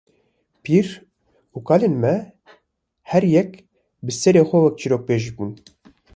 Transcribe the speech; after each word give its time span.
pîr 0.63 0.87
û 1.55 1.57
kalên 1.67 1.93
me 2.03 2.15
her 3.11 3.23
yek 3.37 3.49
bi 4.05 4.11
serê 4.21 4.41
xwe 4.49 4.59
wekî 4.65 4.77
çîrokbêj 4.79 5.23
bûn. 5.35 5.51